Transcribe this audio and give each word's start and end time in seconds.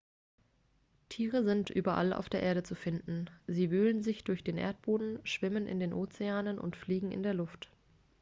tiere 1.09 1.43
sind 1.43 1.69
überall 1.69 2.11
auf 2.13 2.27
der 2.27 2.41
erde 2.41 2.63
zu 2.63 2.73
finden 2.73 3.29
sie 3.45 3.69
wühlen 3.69 4.01
sich 4.01 4.23
durch 4.23 4.43
den 4.43 4.57
erdboden 4.57 5.19
schwimmen 5.23 5.67
in 5.67 5.79
den 5.79 5.93
ozeanen 5.93 6.57
und 6.57 6.75
fliegen 6.75 7.11
in 7.11 7.21
der 7.21 7.35
luft 7.35 7.69